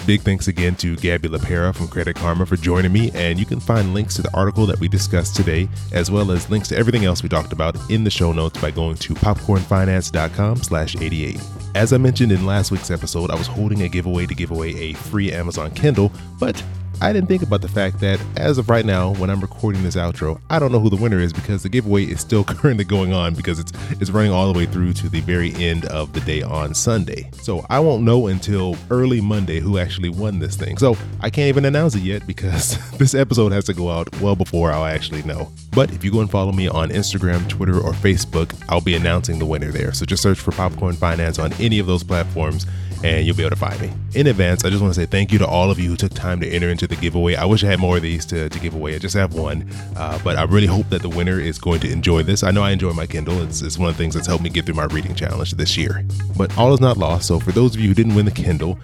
Big 0.08 0.22
thanks 0.22 0.48
again 0.48 0.74
to 0.76 0.96
Gabby 0.96 1.28
LaPera 1.28 1.74
from 1.74 1.86
Credit 1.86 2.16
Karma 2.16 2.46
for 2.46 2.56
joining 2.56 2.90
me. 2.90 3.10
And 3.12 3.38
you 3.38 3.44
can 3.44 3.60
find 3.60 3.92
links 3.92 4.14
to 4.14 4.22
the 4.22 4.34
article 4.34 4.64
that 4.64 4.80
we 4.80 4.88
discussed 4.88 5.36
today, 5.36 5.68
as 5.92 6.10
well 6.10 6.30
as 6.30 6.48
links 6.48 6.68
to 6.68 6.78
everything 6.78 7.04
else 7.04 7.22
we 7.22 7.28
talked 7.28 7.52
about 7.52 7.76
in 7.90 8.04
the 8.04 8.10
show 8.10 8.32
notes 8.32 8.58
by 8.58 8.70
going 8.70 8.96
to 8.96 9.12
popcornfinance.com 9.12 10.62
slash 10.62 10.96
88. 10.96 11.38
As 11.74 11.92
I 11.92 11.98
mentioned 11.98 12.32
in 12.32 12.46
last 12.46 12.70
week's 12.70 12.90
episode, 12.90 13.30
I 13.30 13.34
was 13.34 13.46
holding 13.46 13.82
a 13.82 13.88
giveaway 13.90 14.24
to 14.24 14.34
give 14.34 14.50
away 14.50 14.74
a 14.76 14.94
free 14.94 15.30
Amazon 15.30 15.72
Kindle, 15.72 16.10
but 16.40 16.64
I 17.00 17.12
didn't 17.12 17.28
think 17.28 17.42
about 17.42 17.62
the 17.62 17.68
fact 17.68 18.00
that 18.00 18.20
as 18.36 18.58
of 18.58 18.68
right 18.68 18.84
now, 18.84 19.14
when 19.14 19.30
I'm 19.30 19.40
recording 19.40 19.84
this 19.84 19.94
outro, 19.94 20.40
I 20.50 20.58
don't 20.58 20.72
know 20.72 20.80
who 20.80 20.90
the 20.90 20.96
winner 20.96 21.20
is 21.20 21.32
because 21.32 21.62
the 21.62 21.68
giveaway 21.68 22.04
is 22.04 22.20
still 22.20 22.42
currently 22.44 22.84
going 22.84 23.12
on 23.12 23.34
because 23.34 23.60
it's 23.60 23.72
it's 24.00 24.10
running 24.10 24.32
all 24.32 24.52
the 24.52 24.58
way 24.58 24.66
through 24.66 24.94
to 24.94 25.08
the 25.08 25.20
very 25.20 25.54
end 25.54 25.84
of 25.86 26.12
the 26.12 26.20
day 26.20 26.42
on 26.42 26.74
Sunday. 26.74 27.30
So 27.34 27.64
I 27.70 27.78
won't 27.78 28.02
know 28.02 28.26
until 28.26 28.76
early 28.90 29.20
Monday 29.20 29.60
who 29.60 29.78
actually 29.78 30.08
won 30.08 30.40
this 30.40 30.56
thing. 30.56 30.76
So 30.76 30.96
I 31.20 31.30
can't 31.30 31.48
even 31.48 31.64
announce 31.64 31.94
it 31.94 32.02
yet 32.02 32.26
because 32.26 32.76
this 32.98 33.14
episode 33.14 33.52
has 33.52 33.64
to 33.66 33.74
go 33.74 33.90
out 33.90 34.20
well 34.20 34.34
before 34.34 34.72
I'll 34.72 34.84
actually 34.84 35.22
know. 35.22 35.52
But 35.70 35.92
if 35.92 36.02
you 36.02 36.10
go 36.10 36.20
and 36.20 36.30
follow 36.30 36.50
me 36.50 36.66
on 36.66 36.90
Instagram, 36.90 37.48
Twitter, 37.48 37.78
or 37.78 37.92
Facebook, 37.92 38.60
I'll 38.68 38.80
be 38.80 38.96
announcing 38.96 39.38
the 39.38 39.46
winner 39.46 39.70
there. 39.70 39.92
So 39.92 40.04
just 40.04 40.22
search 40.22 40.40
for 40.40 40.50
Popcorn 40.50 40.96
Finance 40.96 41.38
on 41.38 41.52
any 41.54 41.78
of 41.78 41.86
those 41.86 42.02
platforms 42.02 42.66
and 43.04 43.26
you'll 43.26 43.36
be 43.36 43.42
able 43.42 43.50
to 43.50 43.56
find 43.56 43.80
me. 43.80 43.92
In 44.14 44.26
advance, 44.26 44.64
I 44.64 44.70
just 44.70 44.82
want 44.82 44.94
to 44.94 45.00
say 45.00 45.06
thank 45.06 45.32
you 45.32 45.38
to 45.38 45.46
all 45.46 45.70
of 45.70 45.78
you 45.78 45.90
who 45.90 45.96
took 45.96 46.12
time 46.14 46.40
to 46.40 46.48
enter 46.48 46.68
into 46.68 46.86
the 46.86 46.96
giveaway. 46.96 47.34
I 47.36 47.44
wish 47.44 47.62
I 47.62 47.68
had 47.68 47.78
more 47.78 47.96
of 47.96 48.02
these 48.02 48.26
to, 48.26 48.48
to 48.48 48.58
give 48.58 48.74
away. 48.74 48.94
I 48.94 48.98
just 48.98 49.14
have 49.14 49.34
one, 49.34 49.68
uh, 49.96 50.18
but 50.24 50.36
I 50.36 50.44
really 50.44 50.66
hope 50.66 50.88
that 50.90 51.02
the 51.02 51.08
winner 51.08 51.40
is 51.40 51.58
going 51.58 51.80
to 51.80 51.92
enjoy 51.92 52.22
this. 52.22 52.42
I 52.42 52.50
know 52.50 52.62
I 52.62 52.70
enjoy 52.70 52.92
my 52.92 53.06
Kindle. 53.06 53.42
It's, 53.42 53.62
it's 53.62 53.78
one 53.78 53.88
of 53.88 53.96
the 53.96 54.02
things 54.02 54.14
that's 54.14 54.26
helped 54.26 54.42
me 54.42 54.50
get 54.50 54.66
through 54.66 54.74
my 54.74 54.86
reading 54.86 55.14
challenge 55.14 55.52
this 55.52 55.76
year. 55.76 56.04
But 56.36 56.56
all 56.58 56.72
is 56.72 56.80
not 56.80 56.96
lost. 56.96 57.26
So 57.28 57.38
for 57.40 57.52
those 57.52 57.74
of 57.74 57.80
you 57.80 57.88
who 57.88 57.94
didn't 57.94 58.14
win 58.14 58.24
the 58.24 58.30
Kindle, 58.32 58.78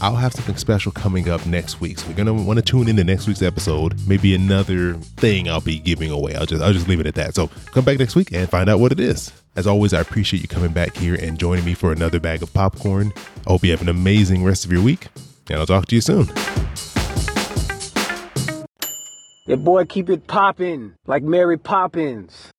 I'll 0.00 0.16
have 0.16 0.32
something 0.32 0.56
special 0.56 0.92
coming 0.92 1.28
up 1.28 1.46
next 1.46 1.80
week. 1.80 1.98
So 1.98 2.06
you're 2.06 2.16
gonna 2.16 2.34
want 2.34 2.58
to 2.58 2.62
tune 2.62 2.88
in 2.88 2.96
to 2.96 3.04
next 3.04 3.26
week's 3.26 3.42
episode. 3.42 3.98
Maybe 4.06 4.34
another 4.34 4.94
thing 4.94 5.48
I'll 5.48 5.60
be 5.60 5.78
giving 5.78 6.10
away. 6.10 6.34
I'll 6.34 6.46
just 6.46 6.62
I'll 6.62 6.72
just 6.72 6.88
leave 6.88 7.00
it 7.00 7.06
at 7.06 7.14
that. 7.14 7.34
So 7.34 7.48
come 7.72 7.84
back 7.84 7.98
next 7.98 8.14
week 8.14 8.32
and 8.32 8.48
find 8.48 8.68
out 8.68 8.78
what 8.78 8.92
it 8.92 9.00
is. 9.00 9.32
As 9.56 9.66
always, 9.66 9.94
I 9.94 10.00
appreciate 10.00 10.42
you 10.42 10.48
coming 10.48 10.72
back 10.72 10.94
here 10.94 11.14
and 11.14 11.38
joining 11.38 11.64
me 11.64 11.72
for 11.72 11.90
another 11.90 12.20
bag 12.20 12.42
of 12.42 12.52
popcorn. 12.52 13.12
I 13.46 13.50
hope 13.50 13.64
you 13.64 13.70
have 13.70 13.80
an 13.80 13.88
amazing 13.88 14.44
rest 14.44 14.66
of 14.66 14.72
your 14.72 14.82
week, 14.82 15.08
and 15.48 15.58
I'll 15.58 15.66
talk 15.66 15.86
to 15.86 15.94
you 15.94 16.02
soon. 16.02 16.28
Your 19.46 19.56
boy 19.56 19.86
keep 19.86 20.10
it 20.10 20.26
poppin' 20.26 20.96
like 21.06 21.22
Mary 21.22 21.56
Poppins. 21.56 22.50